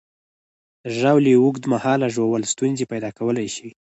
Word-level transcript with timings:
د 0.83 0.85
ژاولې 0.99 1.31
اوږد 1.41 1.63
مهاله 1.73 2.07
ژوول 2.15 2.43
ستونزې 2.53 2.85
پیدا 2.91 3.09
کولی 3.19 3.47
شي. 3.55 3.69